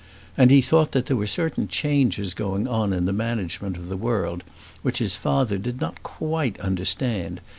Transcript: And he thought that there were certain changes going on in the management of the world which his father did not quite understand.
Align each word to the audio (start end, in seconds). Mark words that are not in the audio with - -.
And 0.35 0.49
he 0.49 0.63
thought 0.63 0.93
that 0.93 1.05
there 1.05 1.15
were 1.15 1.27
certain 1.27 1.67
changes 1.67 2.33
going 2.33 2.67
on 2.67 2.91
in 2.91 3.05
the 3.05 3.13
management 3.13 3.77
of 3.77 3.87
the 3.87 3.95
world 3.95 4.43
which 4.81 4.97
his 4.97 5.15
father 5.15 5.59
did 5.59 5.79
not 5.79 6.01
quite 6.01 6.59
understand. 6.59 7.39